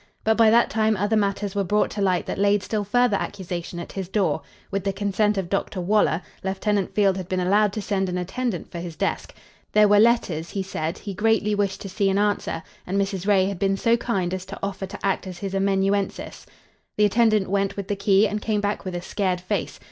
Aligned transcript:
But 0.23 0.35
by 0.35 0.49
that 0.49 0.71
time 0.71 0.97
other 0.97 1.15
matters 1.15 1.53
were 1.53 1.63
brought 1.63 1.91
to 1.91 2.01
light 2.01 2.25
that 2.25 2.39
laid 2.39 2.63
still 2.63 2.83
further 2.83 3.17
accusation 3.17 3.77
at 3.79 3.91
his 3.91 4.07
door. 4.09 4.41
With 4.71 4.83
the 4.83 4.91
consent 4.91 5.37
of 5.37 5.47
Dr. 5.47 5.79
Waller, 5.79 6.23
Lieutenant 6.43 6.95
Field 6.95 7.17
had 7.17 7.29
been 7.29 7.39
allowed 7.39 7.71
to 7.73 7.83
send 7.83 8.09
an 8.09 8.17
attendant 8.17 8.71
for 8.71 8.79
his 8.79 8.95
desk. 8.95 9.35
There 9.73 9.87
were 9.87 9.99
letters, 9.99 10.49
he 10.49 10.63
said, 10.63 10.97
he 10.97 11.13
greatly 11.13 11.53
wished 11.53 11.81
to 11.81 11.87
see 11.89 12.09
and 12.09 12.17
answer, 12.17 12.63
and 12.87 12.99
Mrs. 12.99 13.27
Ray 13.27 13.45
had 13.45 13.59
been 13.59 13.77
so 13.77 13.95
kind 13.95 14.33
as 14.33 14.43
to 14.47 14.57
offer 14.63 14.87
to 14.87 15.05
act 15.05 15.27
as 15.27 15.37
his 15.37 15.53
amanuensis. 15.53 16.47
The 16.97 17.05
attendant 17.05 17.47
went 17.51 17.77
with 17.77 17.87
the 17.87 17.95
key 17.95 18.27
and 18.27 18.41
came 18.41 18.59
back 18.59 18.83
with 18.83 18.95
a 18.95 19.03
scared 19.03 19.39
face. 19.41 19.79